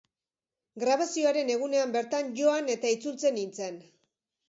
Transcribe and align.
Grabazioaren 0.83 1.53
egunean 1.57 1.95
bertan 1.99 2.35
joan 2.43 2.75
eta 2.79 2.97
itzultzen 2.97 3.41
nintzen. 3.43 3.83